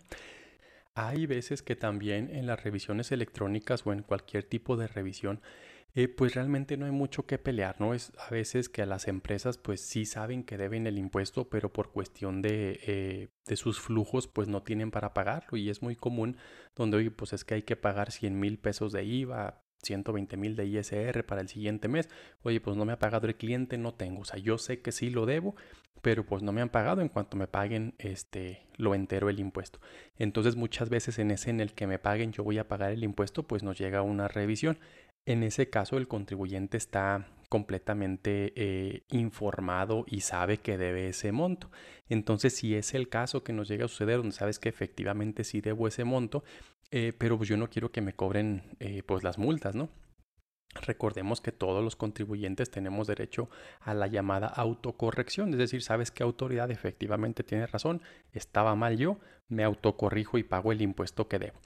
Hay 0.94 1.26
veces 1.26 1.62
que 1.62 1.74
también 1.76 2.30
en 2.30 2.46
las 2.46 2.62
revisiones 2.62 3.10
electrónicas 3.10 3.84
o 3.86 3.92
en 3.92 4.02
cualquier 4.02 4.44
tipo 4.44 4.76
de 4.76 4.86
revisión 4.86 5.40
eh, 5.96 6.08
pues 6.08 6.34
realmente 6.34 6.76
no 6.76 6.86
hay 6.86 6.92
mucho 6.92 7.24
que 7.26 7.38
pelear, 7.38 7.80
¿no? 7.80 7.94
Es 7.94 8.12
a 8.18 8.30
veces 8.30 8.68
que 8.68 8.82
a 8.82 8.86
las 8.86 9.06
empresas 9.06 9.58
pues 9.58 9.80
sí 9.80 10.06
saben 10.06 10.42
que 10.44 10.56
deben 10.58 10.86
el 10.88 10.98
impuesto, 10.98 11.48
pero 11.48 11.72
por 11.72 11.92
cuestión 11.92 12.42
de, 12.42 12.80
eh, 12.86 13.28
de 13.46 13.56
sus 13.56 13.80
flujos 13.80 14.26
pues 14.26 14.48
no 14.48 14.62
tienen 14.64 14.90
para 14.90 15.14
pagarlo 15.14 15.56
y 15.56 15.70
es 15.70 15.82
muy 15.82 15.94
común 15.96 16.36
donde, 16.74 16.96
oye, 16.96 17.10
pues 17.12 17.32
es 17.32 17.44
que 17.44 17.54
hay 17.54 17.62
que 17.62 17.76
pagar 17.76 18.10
100 18.10 18.38
mil 18.40 18.58
pesos 18.58 18.92
de 18.92 19.04
IVA, 19.04 19.63
120 19.84 20.36
mil 20.36 20.56
de 20.56 20.66
ISR 20.66 21.24
para 21.24 21.40
el 21.40 21.48
siguiente 21.48 21.88
mes. 21.88 22.08
Oye, 22.42 22.60
pues 22.60 22.76
no 22.76 22.84
me 22.84 22.92
ha 22.92 22.98
pagado 22.98 23.26
el 23.26 23.36
cliente, 23.36 23.78
no 23.78 23.94
tengo. 23.94 24.22
O 24.22 24.24
sea, 24.24 24.38
yo 24.38 24.58
sé 24.58 24.80
que 24.80 24.92
sí 24.92 25.10
lo 25.10 25.26
debo, 25.26 25.54
pero 26.02 26.26
pues 26.26 26.42
no 26.42 26.52
me 26.52 26.60
han 26.60 26.68
pagado 26.68 27.00
en 27.00 27.08
cuanto 27.08 27.36
me 27.36 27.46
paguen 27.46 27.94
este 27.98 28.66
lo 28.76 28.94
entero 28.94 29.30
el 29.30 29.40
impuesto. 29.40 29.80
Entonces 30.18 30.56
muchas 30.56 30.90
veces 30.90 31.18
en 31.18 31.30
ese 31.30 31.50
en 31.50 31.60
el 31.60 31.72
que 31.72 31.86
me 31.86 31.98
paguen 31.98 32.32
yo 32.32 32.44
voy 32.44 32.58
a 32.58 32.68
pagar 32.68 32.92
el 32.92 33.04
impuesto, 33.04 33.44
pues 33.44 33.62
nos 33.62 33.78
llega 33.78 34.02
una 34.02 34.28
revisión. 34.28 34.78
En 35.26 35.42
ese 35.42 35.70
caso 35.70 35.96
el 35.96 36.08
contribuyente 36.08 36.76
está 36.76 37.26
completamente 37.48 38.52
eh, 38.56 39.04
informado 39.10 40.04
y 40.08 40.22
sabe 40.22 40.58
que 40.58 40.76
debe 40.76 41.08
ese 41.08 41.32
monto. 41.32 41.70
Entonces, 42.08 42.54
si 42.56 42.74
es 42.74 42.94
el 42.94 43.08
caso 43.08 43.44
que 43.44 43.52
nos 43.52 43.68
llega 43.68 43.84
a 43.84 43.88
suceder, 43.88 44.16
donde 44.16 44.34
sabes 44.34 44.58
que 44.58 44.68
efectivamente 44.68 45.44
sí 45.44 45.60
debo 45.60 45.86
ese 45.86 46.04
monto, 46.04 46.42
eh, 46.96 47.12
pero 47.18 47.36
pues 47.36 47.48
yo 47.48 47.56
no 47.56 47.68
quiero 47.68 47.90
que 47.90 48.00
me 48.00 48.12
cobren 48.12 48.76
eh, 48.78 49.02
pues 49.04 49.24
las 49.24 49.36
multas, 49.36 49.74
¿no? 49.74 49.88
Recordemos 50.80 51.40
que 51.40 51.50
todos 51.50 51.82
los 51.82 51.96
contribuyentes 51.96 52.70
tenemos 52.70 53.08
derecho 53.08 53.50
a 53.80 53.94
la 53.94 54.06
llamada 54.06 54.46
autocorrección, 54.46 55.50
es 55.50 55.58
decir, 55.58 55.82
sabes 55.82 56.12
que 56.12 56.22
autoridad 56.22 56.70
efectivamente 56.70 57.42
tiene 57.42 57.66
razón, 57.66 58.00
estaba 58.30 58.76
mal 58.76 58.96
yo, 58.96 59.18
me 59.48 59.64
autocorrijo 59.64 60.38
y 60.38 60.44
pago 60.44 60.70
el 60.70 60.82
impuesto 60.82 61.26
que 61.26 61.40
debo. 61.40 61.58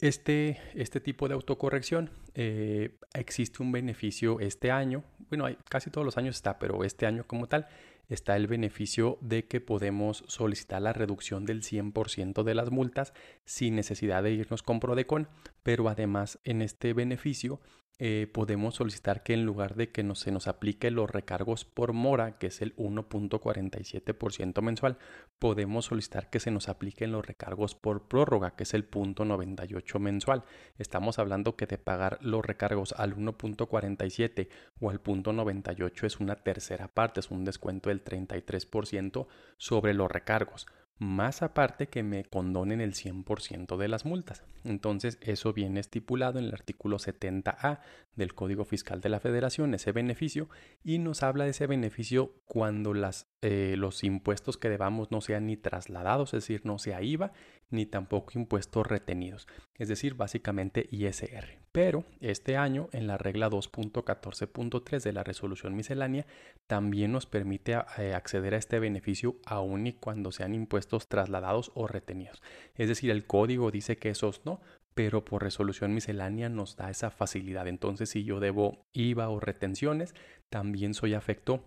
Este, 0.00 0.60
este 0.74 0.98
tipo 0.98 1.28
de 1.28 1.34
autocorrección 1.34 2.10
eh, 2.34 2.98
existe 3.14 3.62
un 3.62 3.70
beneficio 3.70 4.40
este 4.40 4.72
año, 4.72 5.04
bueno, 5.28 5.46
casi 5.68 5.88
todos 5.88 6.04
los 6.04 6.18
años 6.18 6.34
está, 6.34 6.58
pero 6.58 6.82
este 6.82 7.06
año 7.06 7.22
como 7.28 7.46
tal 7.46 7.68
está 8.08 8.36
el 8.36 8.46
beneficio 8.46 9.18
de 9.20 9.46
que 9.46 9.60
podemos 9.60 10.24
solicitar 10.26 10.82
la 10.82 10.92
reducción 10.92 11.44
del 11.44 11.62
100% 11.62 12.42
de 12.42 12.54
las 12.54 12.70
multas 12.70 13.12
sin 13.44 13.76
necesidad 13.76 14.22
de 14.22 14.32
irnos 14.32 14.62
con 14.62 14.80
Prodecon, 14.80 15.28
pero 15.62 15.88
además 15.88 16.38
en 16.44 16.62
este 16.62 16.92
beneficio 16.94 17.60
eh, 18.00 18.28
podemos 18.32 18.76
solicitar 18.76 19.24
que 19.24 19.34
en 19.34 19.44
lugar 19.44 19.74
de 19.74 19.90
que 19.90 20.08
se 20.14 20.30
nos 20.30 20.46
aplique 20.46 20.90
los 20.92 21.10
recargos 21.10 21.64
por 21.64 21.92
mora, 21.92 22.38
que 22.38 22.46
es 22.46 22.62
el 22.62 22.76
1.47% 22.76 24.62
mensual, 24.62 24.98
podemos 25.40 25.86
solicitar 25.86 26.30
que 26.30 26.38
se 26.38 26.52
nos 26.52 26.68
apliquen 26.68 27.10
los 27.10 27.26
recargos 27.26 27.74
por 27.74 28.06
prórroga, 28.06 28.54
que 28.54 28.62
es 28.62 28.74
el 28.74 28.88
0.98 28.88 29.98
mensual. 29.98 30.44
Estamos 30.78 31.18
hablando 31.18 31.56
que 31.56 31.66
de 31.66 31.78
pagar 31.78 32.18
los 32.22 32.44
recargos 32.44 32.92
al 32.92 33.16
1.47 33.16 34.48
o 34.78 34.90
al 34.90 35.02
0.98 35.02 36.04
es 36.04 36.20
una 36.20 36.36
tercera 36.36 36.86
parte, 36.86 37.18
es 37.18 37.32
un 37.32 37.44
descuento 37.44 37.88
del 37.88 38.04
33% 38.04 39.26
sobre 39.56 39.92
los 39.92 40.08
recargos 40.08 40.66
más 40.98 41.42
aparte 41.42 41.86
que 41.86 42.02
me 42.02 42.24
condonen 42.24 42.80
el 42.80 42.94
100% 42.94 43.76
de 43.76 43.88
las 43.88 44.04
multas. 44.04 44.42
Entonces 44.64 45.18
eso 45.20 45.52
viene 45.52 45.80
estipulado 45.80 46.38
en 46.38 46.46
el 46.46 46.52
artículo 46.52 46.98
70A 46.98 47.80
del 48.16 48.34
Código 48.34 48.64
Fiscal 48.64 49.00
de 49.00 49.08
la 49.08 49.20
Federación, 49.20 49.74
ese 49.74 49.92
beneficio, 49.92 50.48
y 50.82 50.98
nos 50.98 51.22
habla 51.22 51.44
de 51.44 51.50
ese 51.50 51.66
beneficio 51.66 52.34
cuando 52.46 52.94
las, 52.94 53.28
eh, 53.42 53.76
los 53.78 54.02
impuestos 54.02 54.56
que 54.56 54.68
debamos 54.68 55.10
no 55.12 55.20
sean 55.20 55.46
ni 55.46 55.56
trasladados, 55.56 56.34
es 56.34 56.42
decir, 56.42 56.62
no 56.64 56.78
sea 56.78 57.00
IVA, 57.00 57.32
ni 57.70 57.86
tampoco 57.86 58.32
impuestos 58.34 58.86
retenidos, 58.86 59.46
es 59.76 59.88
decir, 59.88 60.14
básicamente 60.14 60.88
ISR. 60.90 61.58
Pero 61.72 62.04
este 62.20 62.56
año, 62.56 62.88
en 62.92 63.06
la 63.06 63.18
regla 63.18 63.50
2.14.3 63.50 65.02
de 65.02 65.12
la 65.12 65.22
resolución 65.22 65.76
miscelánea, 65.76 66.26
también 66.66 67.12
nos 67.12 67.26
permite 67.26 67.76
eh, 67.98 68.14
acceder 68.14 68.54
a 68.54 68.58
este 68.58 68.78
beneficio 68.78 69.36
aun 69.46 69.86
y 69.86 69.92
cuando 69.92 70.32
sean 70.32 70.54
impuestos 70.54 71.08
trasladados 71.08 71.70
o 71.74 71.86
retenidos. 71.86 72.42
Es 72.74 72.88
decir, 72.88 73.10
el 73.10 73.26
código 73.26 73.70
dice 73.70 73.96
que 73.96 74.10
esos 74.10 74.44
no, 74.44 74.60
pero 74.94 75.24
por 75.24 75.42
resolución 75.42 75.94
miscelánea 75.94 76.48
nos 76.48 76.76
da 76.76 76.90
esa 76.90 77.10
facilidad. 77.10 77.68
Entonces, 77.68 78.10
si 78.10 78.24
yo 78.24 78.40
debo 78.40 78.86
IVA 78.92 79.28
o 79.28 79.38
retenciones, 79.38 80.14
también 80.50 80.94
soy 80.94 81.14
afecto 81.14 81.62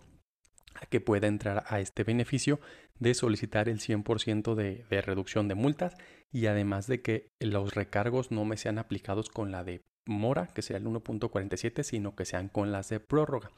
que 0.89 1.01
pueda 1.01 1.27
entrar 1.27 1.63
a 1.67 1.79
este 1.79 2.03
beneficio 2.03 2.59
de 2.99 3.13
solicitar 3.13 3.69
el 3.69 3.79
100% 3.79 4.55
de, 4.55 4.85
de 4.89 5.01
reducción 5.01 5.47
de 5.47 5.55
multas 5.55 5.95
y 6.31 6.45
además 6.45 6.87
de 6.87 7.01
que 7.01 7.31
los 7.39 7.73
recargos 7.73 8.31
no 8.31 8.45
me 8.45 8.57
sean 8.57 8.77
aplicados 8.77 9.29
con 9.29 9.51
la 9.51 9.63
de 9.63 9.81
mora, 10.05 10.47
que 10.47 10.61
sea 10.61 10.77
el 10.77 10.85
1.47, 10.85 11.83
sino 11.83 12.15
que 12.15 12.25
sean 12.25 12.49
con 12.49 12.71
las 12.71 12.89
de 12.89 12.99
prórroga. 12.99 13.51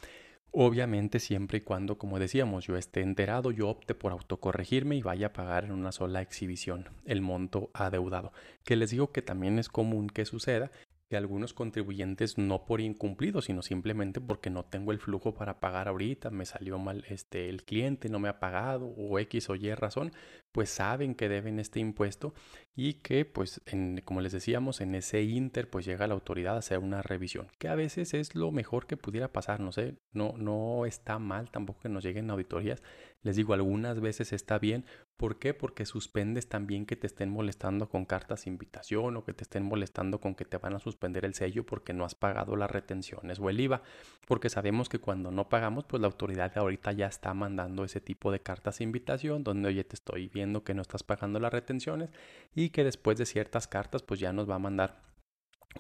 Obviamente 0.56 1.20
siempre 1.20 1.58
y 1.58 1.62
cuando, 1.62 1.98
como 1.98 2.20
decíamos, 2.20 2.68
yo 2.68 2.78
esté 2.78 3.02
enterado, 3.02 3.50
yo 3.50 3.70
opte 3.70 3.96
por 3.96 4.12
autocorregirme 4.12 4.96
y 4.96 5.02
vaya 5.02 5.28
a 5.28 5.34
pagar 5.34 5.66
en 5.66 5.72
una 5.72 5.92
sola 5.92 6.22
exhibición 6.22 6.90
el 7.06 7.22
monto 7.22 7.72
adeudado. 7.74 8.32
Que 8.64 8.76
les 8.76 8.92
digo 8.92 9.12
que 9.12 9.24
también 9.24 9.58
es 9.58 9.68
común 9.68 10.10
que 10.10 10.26
suceda 10.26 10.70
que 11.14 11.18
algunos 11.18 11.54
contribuyentes 11.54 12.40
no 12.40 12.66
por 12.66 12.82
incumplido, 12.82 13.44
sino 13.44 13.62
simplemente 13.62 14.20
porque 14.20 14.50
no 14.50 14.66
tengo 14.66 14.92
el 14.92 14.98
flujo 14.98 15.36
para 15.36 15.60
pagar 15.60 15.88
ahorita, 15.88 16.32
me 16.32 16.44
salió 16.44 16.80
mal 16.80 17.06
este 17.08 17.50
el 17.50 17.66
cliente, 17.66 18.10
no 18.10 18.18
me 18.18 18.30
ha 18.30 18.40
pagado 18.40 18.88
o 18.88 19.20
X 19.20 19.48
o 19.52 19.56
Y 19.56 19.72
razón, 19.76 20.12
pues 20.52 20.72
saben 20.72 21.14
que 21.14 21.30
deben 21.30 21.60
este 21.60 21.80
impuesto 21.80 22.34
y 22.76 22.94
que 22.96 23.26
pues 23.26 23.62
en, 23.68 24.02
como 24.04 24.22
les 24.22 24.32
decíamos 24.32 24.82
en 24.82 24.96
ese 24.96 25.22
inter 25.22 25.70
pues 25.70 25.86
llega 25.86 26.08
la 26.08 26.16
autoridad 26.16 26.56
a 26.56 26.60
hacer 26.60 26.80
una 26.80 27.04
revisión 27.04 27.48
que 27.60 27.68
a 27.68 27.76
veces 27.76 28.16
es 28.16 28.34
lo 28.34 28.52
mejor 28.52 28.88
que 28.88 28.98
pudiera 28.98 29.32
pasar 29.32 29.60
no 29.60 29.72
sé 29.72 29.96
no 30.12 30.34
no 30.38 30.86
está 30.88 31.20
mal 31.20 31.52
tampoco 31.52 31.82
que 31.82 31.90
nos 31.90 32.04
lleguen 32.04 32.32
auditorías 32.32 32.82
les 33.22 33.36
digo 33.36 33.54
algunas 33.54 34.00
veces 34.00 34.34
está 34.34 34.58
bien 34.58 34.86
¿por 35.16 35.38
qué? 35.38 35.54
porque 35.54 35.86
suspendes 35.86 36.50
también 36.50 36.88
que 36.88 36.96
te 36.96 37.06
estén 37.06 37.30
molestando 37.30 37.88
con 37.88 38.06
cartas 38.06 38.46
de 38.46 38.50
invitación 38.50 39.16
o 39.16 39.24
que 39.24 39.34
te 39.34 39.44
estén 39.44 39.64
molestando 39.64 40.20
con 40.20 40.34
que 40.34 40.46
te 40.46 40.58
van 40.58 40.74
a 40.74 40.80
suspender 40.80 41.26
el 41.26 41.36
sello 41.36 41.66
porque 41.66 41.94
no 41.94 42.06
has 42.06 42.16
pagado 42.16 42.56
las 42.56 42.72
retenciones 42.72 43.40
o 43.40 43.50
el 43.50 43.60
IVA 43.60 43.84
porque 44.28 44.50
sabemos 44.50 44.90
que 44.90 45.00
cuando 45.00 45.30
no 45.30 45.50
pagamos 45.50 45.84
pues 45.86 46.02
la 46.02 46.08
autoridad 46.08 46.58
ahorita 46.58 46.92
ya 46.92 47.06
está 47.06 47.34
mandando 47.36 47.84
ese 47.84 48.02
tipo 48.02 48.32
de 48.32 48.40
cartas 48.42 48.80
de 48.80 48.86
invitación 48.86 49.44
donde 49.44 49.70
oye 49.70 49.84
te 49.84 49.96
estoy 49.96 50.30
viendo 50.30 50.64
que 50.64 50.74
no 50.74 50.82
estás 50.82 51.04
pagando 51.04 51.40
las 51.40 51.54
retenciones 51.54 52.10
y 52.56 52.64
y 52.64 52.70
que 52.70 52.84
después 52.84 53.18
de 53.18 53.26
ciertas 53.26 53.68
cartas 53.68 54.02
pues 54.02 54.20
ya 54.20 54.32
nos 54.32 54.50
va 54.50 54.56
a 54.56 54.60
mandar 54.60 55.13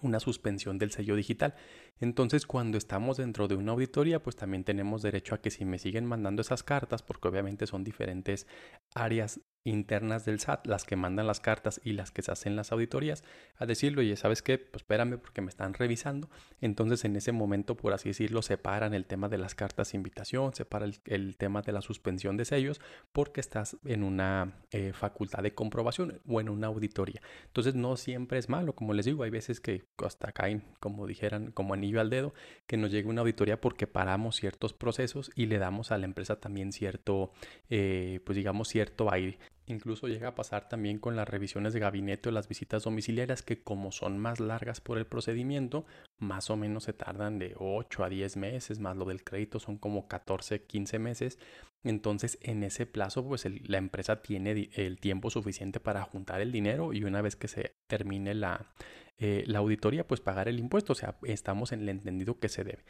una 0.01 0.19
suspensión 0.19 0.77
del 0.77 0.91
sello 0.91 1.15
digital. 1.15 1.55
Entonces, 1.99 2.45
cuando 2.45 2.77
estamos 2.77 3.17
dentro 3.17 3.47
de 3.47 3.55
una 3.55 3.71
auditoría, 3.71 4.21
pues 4.21 4.35
también 4.35 4.63
tenemos 4.63 5.01
derecho 5.01 5.35
a 5.35 5.41
que 5.41 5.51
si 5.51 5.65
me 5.65 5.79
siguen 5.79 6.05
mandando 6.05 6.41
esas 6.41 6.63
cartas, 6.63 7.03
porque 7.03 7.27
obviamente 7.27 7.67
son 7.67 7.83
diferentes 7.83 8.47
áreas 8.95 9.39
internas 9.63 10.25
del 10.25 10.39
SAT, 10.39 10.67
las 10.67 10.83
que 10.83 10.95
mandan 10.95 11.27
las 11.27 11.39
cartas 11.39 11.79
y 11.83 11.93
las 11.93 12.11
que 12.11 12.21
se 12.21 12.31
hacen 12.31 12.55
las 12.55 12.71
auditorías, 12.71 13.23
a 13.57 13.65
decirlo, 13.65 14.01
oye, 14.01 14.15
¿sabes 14.15 14.41
qué? 14.41 14.57
Pues 14.57 14.81
espérame 14.81 15.17
porque 15.17 15.41
me 15.41 15.49
están 15.49 15.73
revisando. 15.73 16.29
Entonces, 16.61 17.05
en 17.05 17.15
ese 17.15 17.31
momento, 17.31 17.75
por 17.75 17.93
así 17.93 18.09
decirlo, 18.09 18.41
separan 18.41 18.93
el 18.93 19.05
tema 19.05 19.29
de 19.29 19.37
las 19.37 19.55
cartas 19.55 19.91
de 19.91 19.97
invitación, 19.97 20.53
separa 20.53 20.85
el, 21.05 21.37
tema 21.37 21.61
de 21.61 21.71
la 21.71 21.81
suspensión 21.81 22.37
de 22.37 22.45
sellos, 22.45 22.81
porque 23.11 23.39
estás 23.39 23.77
en 23.85 24.03
una 24.03 24.53
eh, 24.71 24.91
facultad 24.93 25.43
de 25.43 25.53
comprobación 25.53 26.21
o 26.27 26.41
en 26.41 26.49
una 26.49 26.67
auditoría. 26.67 27.21
Entonces, 27.45 27.75
no 27.75 27.95
siempre 27.97 28.39
es 28.39 28.49
malo, 28.49 28.73
como 28.73 28.93
les 28.93 29.05
digo, 29.05 29.23
hay 29.23 29.29
veces 29.29 29.59
que 29.59 29.85
hasta 29.97 30.31
caen, 30.31 30.63
como 30.79 31.07
dijeran, 31.07 31.51
como 31.51 31.73
anillo 31.73 32.01
al 32.01 32.09
dedo, 32.09 32.33
que 32.67 32.77
nos 32.77 32.91
llegue 32.91 33.07
una 33.07 33.21
auditoría 33.21 33.59
porque 33.61 33.87
paramos 33.87 34.35
ciertos 34.35 34.73
procesos 34.73 35.31
y 35.35 35.45
le 35.45 35.57
damos 35.57 35.91
a 35.91 35.97
la 35.97 36.05
empresa 36.05 36.39
también 36.39 36.71
cierto, 36.71 37.31
eh, 37.69 38.19
pues 38.25 38.35
digamos, 38.35 38.67
cierto 38.67 39.11
aire. 39.11 39.37
Incluso 39.65 40.07
llega 40.07 40.29
a 40.29 40.35
pasar 40.35 40.67
también 40.67 40.99
con 40.99 41.15
las 41.15 41.27
revisiones 41.27 41.71
de 41.73 41.79
gabinete 41.79 42.29
o 42.29 42.31
las 42.33 42.49
visitas 42.49 42.83
domiciliarias 42.83 43.41
que 43.41 43.63
como 43.63 43.93
son 43.93 44.17
más 44.19 44.41
largas 44.41 44.81
por 44.81 44.97
el 44.97 45.05
procedimiento, 45.05 45.85
más 46.19 46.49
o 46.49 46.57
menos 46.57 46.83
se 46.83 46.93
tardan 46.93 47.39
de 47.39 47.55
8 47.57 48.03
a 48.03 48.09
10 48.09 48.35
meses, 48.37 48.79
más 48.79 48.97
lo 48.97 49.05
del 49.05 49.23
crédito 49.23 49.59
son 49.59 49.77
como 49.77 50.07
14, 50.09 50.63
15 50.63 50.99
meses. 50.99 51.39
Entonces 51.85 52.39
en 52.41 52.63
ese 52.63 52.85
plazo 52.85 53.25
pues 53.25 53.45
la 53.67 53.77
empresa 53.77 54.21
tiene 54.21 54.69
el 54.73 54.99
tiempo 54.99 55.29
suficiente 55.29 55.79
para 55.79 56.03
juntar 56.03 56.41
el 56.41 56.51
dinero 56.51 56.91
y 56.91 57.05
una 57.05 57.21
vez 57.21 57.37
que 57.37 57.47
se 57.47 57.75
termine 57.87 58.33
la, 58.33 58.73
eh, 59.17 59.43
la 59.47 59.59
auditoría 59.59 60.05
pues 60.05 60.19
pagar 60.19 60.49
el 60.49 60.59
impuesto. 60.59 60.91
O 60.91 60.95
sea, 60.95 61.17
estamos 61.23 61.71
en 61.71 61.81
el 61.81 61.89
entendido 61.89 62.37
que 62.39 62.49
se 62.49 62.65
debe. 62.65 62.83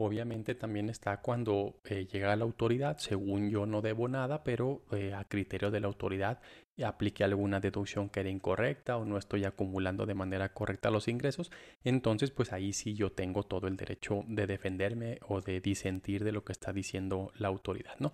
Obviamente 0.00 0.54
también 0.54 0.90
está 0.90 1.20
cuando 1.20 1.80
eh, 1.84 2.06
llega 2.06 2.36
la 2.36 2.44
autoridad, 2.44 2.98
según 2.98 3.50
yo 3.50 3.66
no 3.66 3.82
debo 3.82 4.06
nada, 4.06 4.44
pero 4.44 4.82
eh, 4.92 5.12
a 5.12 5.24
criterio 5.24 5.72
de 5.72 5.80
la 5.80 5.88
autoridad 5.88 6.40
aplique 6.84 7.24
alguna 7.24 7.58
deducción 7.58 8.08
que 8.08 8.20
era 8.20 8.28
incorrecta 8.28 8.96
o 8.96 9.04
no 9.04 9.18
estoy 9.18 9.44
acumulando 9.44 10.06
de 10.06 10.14
manera 10.14 10.54
correcta 10.54 10.92
los 10.92 11.08
ingresos, 11.08 11.50
entonces 11.82 12.30
pues 12.30 12.52
ahí 12.52 12.72
sí 12.72 12.94
yo 12.94 13.10
tengo 13.10 13.42
todo 13.42 13.66
el 13.66 13.76
derecho 13.76 14.22
de 14.28 14.46
defenderme 14.46 15.18
o 15.26 15.40
de 15.40 15.60
disentir 15.60 16.22
de 16.22 16.30
lo 16.30 16.44
que 16.44 16.52
está 16.52 16.72
diciendo 16.72 17.32
la 17.36 17.48
autoridad, 17.48 17.96
¿no? 17.98 18.12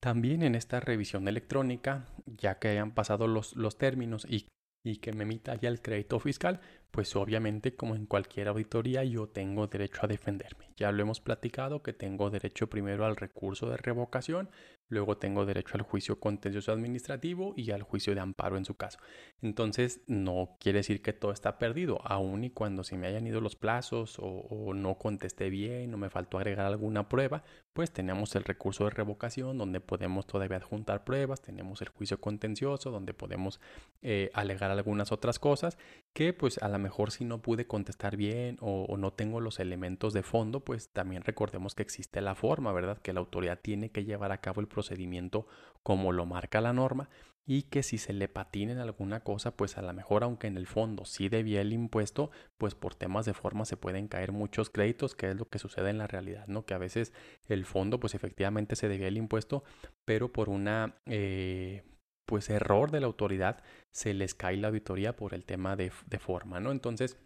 También 0.00 0.42
en 0.42 0.54
esta 0.54 0.80
revisión 0.80 1.28
electrónica, 1.28 2.06
ya 2.24 2.58
que 2.58 2.68
hayan 2.68 2.92
pasado 2.94 3.26
los, 3.26 3.54
los 3.54 3.76
términos 3.76 4.26
y 4.26 4.46
y 4.82 4.96
que 4.96 5.12
me 5.12 5.24
emita 5.24 5.54
ya 5.56 5.68
el 5.68 5.82
crédito 5.82 6.18
fiscal, 6.20 6.60
pues 6.90 7.14
obviamente 7.16 7.74
como 7.74 7.94
en 7.94 8.06
cualquier 8.06 8.48
auditoría 8.48 9.04
yo 9.04 9.28
tengo 9.28 9.66
derecho 9.66 10.00
a 10.02 10.08
defenderme. 10.08 10.70
Ya 10.76 10.92
lo 10.92 11.02
hemos 11.02 11.20
platicado 11.20 11.82
que 11.82 11.92
tengo 11.92 12.30
derecho 12.30 12.68
primero 12.68 13.04
al 13.04 13.16
recurso 13.16 13.68
de 13.68 13.76
revocación, 13.76 14.48
luego 14.88 15.18
tengo 15.18 15.46
derecho 15.46 15.74
al 15.74 15.82
juicio 15.82 16.18
contencioso 16.18 16.72
administrativo 16.72 17.54
y 17.56 17.70
al 17.70 17.82
juicio 17.82 18.14
de 18.14 18.20
amparo 18.20 18.56
en 18.56 18.64
su 18.64 18.74
caso. 18.74 18.98
Entonces 19.40 20.00
no 20.06 20.56
quiere 20.58 20.80
decir 20.80 21.00
que 21.00 21.12
todo 21.12 21.32
está 21.32 21.58
perdido, 21.58 22.00
aun 22.04 22.44
y 22.44 22.50
cuando 22.50 22.82
se 22.82 22.96
me 22.96 23.06
hayan 23.06 23.26
ido 23.26 23.40
los 23.40 23.56
plazos 23.56 24.16
o, 24.18 24.72
no 24.74 24.96
contesté 24.96 25.48
bien 25.50 25.92
o 25.94 25.98
me 25.98 26.10
faltó 26.10 26.38
agregar 26.38 26.66
alguna 26.66 27.08
prueba, 27.08 27.44
pues 27.72 27.92
tenemos 27.92 28.34
el 28.34 28.44
recurso 28.44 28.84
de 28.84 28.90
revocación 28.90 29.58
donde 29.58 29.80
podemos 29.80 30.26
todavía 30.26 30.56
adjuntar 30.56 31.04
pruebas, 31.04 31.40
tenemos 31.40 31.82
el 31.82 31.88
juicio 31.88 32.20
contencioso 32.20 32.90
donde 32.90 33.14
podemos 33.14 33.60
eh, 34.02 34.30
alegar 34.34 34.70
algunas 34.70 35.12
otras 35.12 35.38
cosas 35.38 35.78
que 36.12 36.32
pues 36.32 36.58
a 36.58 36.68
lo 36.68 36.78
mejor 36.80 37.10
si 37.10 37.24
no 37.24 37.40
pude 37.42 37.66
contestar 37.66 38.16
bien 38.16 38.56
o, 38.60 38.96
no 38.96 39.12
tengo 39.12 39.40
los 39.40 39.60
elementos 39.60 40.12
de 40.12 40.22
fondo, 40.22 40.60
pues 40.60 40.90
también 40.90 41.22
recordemos 41.22 41.74
que 41.74 41.82
existe 41.82 42.20
la 42.20 42.34
forma, 42.34 42.72
¿verdad? 42.72 42.98
Que 42.98 43.12
la 43.12 43.20
autoridad 43.20 43.60
tiene 43.60 43.90
que 43.90 44.04
llevar 44.04 44.32
a 44.32 44.40
cabo 44.40 44.60
el 44.60 44.68
procedimiento 44.68 45.46
como 45.82 46.12
lo 46.12 46.26
marca 46.26 46.60
la 46.60 46.72
norma 46.72 47.08
y 47.46 47.62
que 47.62 47.82
si 47.82 47.98
se 47.98 48.12
le 48.12 48.28
patina 48.28 48.72
en 48.72 48.78
alguna 48.78 49.20
cosa, 49.20 49.56
pues 49.56 49.78
a 49.78 49.82
lo 49.82 49.92
mejor 49.92 50.24
aunque 50.24 50.46
en 50.46 50.56
el 50.56 50.66
fondo 50.66 51.04
sí 51.04 51.28
debía 51.28 51.60
el 51.60 51.72
impuesto, 51.72 52.30
pues 52.58 52.74
por 52.74 52.94
temas 52.94 53.26
de 53.26 53.34
forma 53.34 53.64
se 53.64 53.76
pueden 53.76 54.08
caer 54.08 54.32
muchos 54.32 54.70
créditos, 54.70 55.14
que 55.14 55.30
es 55.30 55.36
lo 55.36 55.48
que 55.48 55.58
sucede 55.58 55.90
en 55.90 55.98
la 55.98 56.06
realidad, 56.06 56.46
¿no? 56.46 56.64
Que 56.64 56.74
a 56.74 56.78
veces 56.78 57.12
el 57.48 57.64
fondo 57.64 57.98
pues 58.00 58.14
efectivamente 58.14 58.76
se 58.76 58.88
debía 58.88 59.08
el 59.08 59.16
impuesto, 59.16 59.64
pero 60.04 60.32
por 60.32 60.48
una... 60.48 60.96
Eh, 61.06 61.82
pues 62.30 62.48
error 62.48 62.92
de 62.92 63.00
la 63.00 63.06
autoridad 63.06 63.60
se 63.90 64.14
les 64.14 64.36
cae 64.36 64.56
la 64.56 64.68
auditoría 64.68 65.16
por 65.16 65.34
el 65.34 65.44
tema 65.44 65.74
de, 65.74 65.90
de 66.06 66.18
forma, 66.20 66.60
¿no? 66.60 66.70
Entonces, 66.70 67.16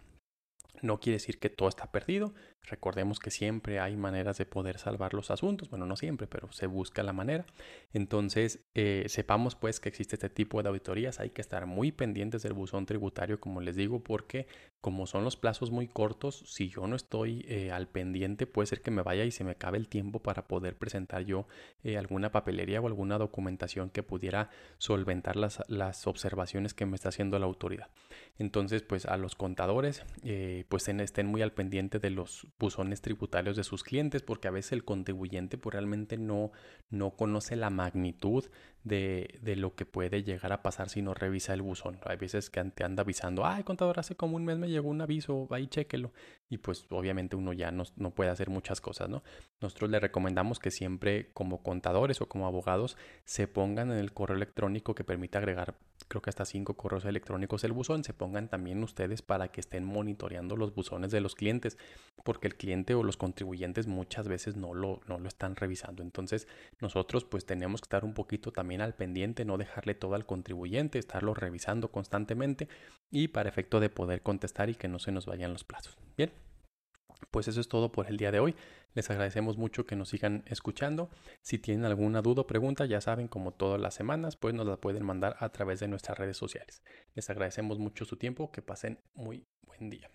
no 0.81 0.99
quiere 0.99 1.17
decir 1.17 1.39
que 1.39 1.51
todo 1.51 1.69
está 1.69 1.93
perdido, 1.93 2.33
Recordemos 2.67 3.19
que 3.19 3.31
siempre 3.31 3.79
hay 3.79 3.95
maneras 3.95 4.39
de 4.39 4.47
poder 4.47 4.79
salvar 4.79 5.13
los 5.13 5.31
asuntos, 5.31 5.69
bueno, 5.69 5.85
no 5.85 5.97
siempre, 5.97 6.27
pero 6.27 6.51
se 6.51 6.67
busca 6.67 7.03
la 7.03 7.13
manera. 7.13 7.45
Entonces, 7.93 8.65
eh, 8.75 9.05
sepamos 9.09 9.55
pues 9.55 9.81
que 9.81 9.91
existe 9.91 10.17
este 10.17 10.31
tipo 10.31 10.63
de 10.63 10.71
auditorías, 10.71 11.21
hay 11.21 11.31
que 11.31 11.43
estar 11.43 11.67
muy 11.67 11.93
pendientes 11.93 12.43
del 12.43 12.55
buzón 12.55 12.87
tributario, 12.87 13.39
como 13.39 13.61
les 13.61 13.77
digo, 13.77 14.03
porque 14.03 14.47
como 14.81 15.07
son 15.07 15.25
los 15.25 15.37
plazos 15.37 15.71
muy 15.71 15.89
cortos, 15.89 16.45
si 16.47 16.69
yo 16.71 16.87
no 16.87 16.97
estoy 16.97 17.45
eh, 17.49 17.71
al 17.71 17.87
pendiente, 17.89 18.47
puede 18.47 18.67
ser 18.67 18.81
que 18.81 18.91
me 18.91 19.03
vaya 19.03 19.25
y 19.25 19.31
se 19.31 19.45
me 19.45 19.53
acabe 19.53 19.77
el 19.77 19.89
tiempo 19.89 20.21
para 20.21 20.47
poder 20.47 20.77
presentar 20.77 21.23
yo 21.25 21.47
eh, 21.83 21.99
alguna 21.99 22.33
papelería 22.33 22.81
o 22.81 22.87
alguna 22.87 23.19
documentación 23.19 23.91
que 23.91 24.03
pudiera 24.03 24.49
solventar 24.79 25.37
las, 25.37 25.63
las, 25.69 26.07
observaciones 26.07 26.75
que 26.75 26.87
me 26.87 26.97
está 26.97 27.11
haciendo 27.11 27.39
la 27.39 27.47
autoridad. 27.47 27.89
Entonces, 28.39 28.83
pues 28.83 29.07
a 29.07 29.17
los 29.17 29.35
contadores, 29.35 30.05
pues 30.69 30.89
estén 30.89 31.27
muy 31.27 31.41
al 31.41 31.53
pendiente 31.53 31.99
de 31.99 32.11
los 32.11 32.47
buzones 32.59 33.01
tributarios 33.01 33.57
de 33.57 33.65
sus 33.65 33.83
clientes 33.83 34.23
porque 34.23 34.49
a 34.49 34.53
veces 34.53 34.73
el 34.73 34.85
contribuyente 34.85 35.59
pues 35.59 35.75
realmente 35.75 36.17
no, 36.17 36.53
no 36.91 37.11
conoce 37.17 37.57
la 37.57 37.71
magnitud 37.71 38.45
de, 38.85 39.39
de, 39.43 39.57
lo 39.57 39.75
que 39.75 39.87
puede 39.87 40.23
llegar 40.23 40.53
a 40.53 40.63
pasar 40.63 40.91
si 40.91 41.03
no 41.03 41.15
revisa 41.15 41.55
el 41.55 41.63
buzón. 41.63 41.99
Hay 42.05 42.17
veces 42.17 42.51
que 42.51 42.63
te 42.65 42.85
anda 42.85 43.03
avisando, 43.03 43.45
ay 43.47 43.65
contador, 43.65 43.99
hace 43.99 44.15
como 44.15 44.37
un 44.37 44.45
mes 44.45 44.59
me 44.59 44.69
llegó 44.69 44.91
un 44.91 45.01
aviso, 45.01 45.49
ahí 45.51 45.67
chéquelo. 45.67 46.13
Y 46.51 46.59
pues 46.59 46.87
obviamente 46.91 47.35
uno 47.35 47.53
ya 47.53 47.71
no, 47.71 47.85
no 47.97 48.11
puede 48.11 48.31
hacer 48.31 48.51
muchas 48.51 48.81
cosas, 48.81 49.09
¿no? 49.09 49.23
Nosotros 49.61 49.91
le 49.91 50.01
recomendamos 50.01 50.59
que 50.59 50.71
siempre 50.71 51.31
como 51.33 51.63
contadores 51.63 52.21
o 52.21 52.29
como 52.29 52.47
abogados 52.47 52.97
se 53.25 53.49
pongan 53.49 53.91
en 53.91 53.99
el 53.99 54.13
correo 54.13 54.37
electrónico 54.37 54.95
que 54.95 55.03
permita 55.03 55.39
agregar 55.39 55.75
creo 56.09 56.23
que 56.23 56.31
hasta 56.31 56.45
cinco 56.45 56.75
correos 56.75 57.05
electrónicos 57.05 57.65
el 57.65 57.73
buzón, 57.73 58.05
se 58.05 58.15
pongan 58.15 58.49
también 58.49 58.83
ustedes 58.83 59.23
para 59.23 59.49
que 59.49 59.61
estén 59.61 59.85
monitoreando 59.85 60.57
los 60.57 60.75
buzones 60.75 61.11
de 61.11 61.21
los 61.21 61.35
clientes, 61.35 61.79
porque 62.25 62.47
el 62.47 62.57
cliente 62.57 62.95
o 62.95 63.03
los 63.03 63.17
contribuyentes 63.17 63.87
muchas 63.87 64.29
veces 64.29 64.57
no 64.57 64.75
lo, 64.75 65.01
no 65.07 65.19
lo 65.19 65.29
están 65.29 65.57
revisando. 65.57 66.03
Entonces 66.03 66.47
nosotros 66.81 67.25
pues 67.25 67.47
tenemos 67.47 67.81
que 67.81 67.87
estar 67.87 68.05
un 68.05 68.15
poquito 68.15 68.53
al 68.81 68.95
pendiente, 68.95 69.45
no 69.45 69.59
dejarle 69.59 69.95
todo 69.95 70.15
al 70.15 70.27
contribuyente, 70.27 70.99
estarlo 70.99 71.35
revisando 71.35 71.91
constantemente 71.91 72.69
y 73.11 73.29
para 73.29 73.49
efecto 73.49 73.81
de 73.81 73.91
poder 73.91 74.23
contestar 74.23 74.71
y 74.71 74.75
que 74.75 74.89
no 74.89 74.99
se 74.99 75.13
nos 75.13 75.27
vayan 75.27 75.53
los 75.53 75.65
plazos. 75.65 75.97
Bien. 76.17 76.33
Pues 77.31 77.49
eso 77.49 77.61
es 77.61 77.69
todo 77.69 77.91
por 77.91 78.07
el 78.09 78.17
día 78.17 78.31
de 78.33 78.41
hoy. 78.41 78.55
Les 78.95 79.11
agradecemos 79.11 79.57
mucho 79.57 79.87
que 79.87 79.97
nos 79.97 80.11
sigan 80.11 80.45
escuchando. 80.47 81.11
Si 81.43 81.59
tienen 81.59 81.85
alguna 81.85 82.23
duda 82.23 82.43
o 82.43 82.47
pregunta, 82.47 82.87
ya 82.87 83.01
saben, 83.01 83.29
como 83.29 83.53
todas 83.53 83.81
las 83.81 83.95
semanas, 83.95 84.37
pues 84.37 84.55
nos 84.55 84.67
la 84.67 84.77
pueden 84.77 85.05
mandar 85.05 85.37
a 85.41 85.49
través 85.51 85.81
de 85.81 85.89
nuestras 85.89 86.19
redes 86.19 86.37
sociales. 86.37 86.83
Les 87.15 87.29
agradecemos 87.31 87.79
mucho 87.79 88.05
su 88.05 88.17
tiempo. 88.17 88.51
Que 88.53 88.63
pasen 88.63 89.01
muy 89.15 89.47
buen 89.63 89.91
día. 89.91 90.11